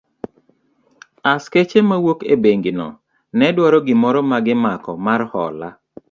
Askeche 1.31 1.79
mawuok 1.89 2.19
e 2.33 2.35
bengi 2.43 2.71
no 2.79 2.87
ne 3.37 3.47
dwaro 3.55 3.79
gimoro 3.87 4.19
magimako 4.31 4.91
mar 5.05 5.21
hola. 5.31 5.69